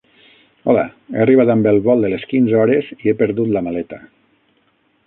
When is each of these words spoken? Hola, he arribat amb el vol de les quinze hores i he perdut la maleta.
Hola, 0.71 0.85
he 1.13 1.19
arribat 1.25 1.51
amb 1.55 1.69
el 1.73 1.77
vol 1.89 2.01
de 2.07 2.11
les 2.15 2.27
quinze 2.33 2.59
hores 2.63 2.91
i 2.97 3.13
he 3.13 3.17
perdut 3.21 3.57
la 3.59 3.65
maleta. 3.69 4.03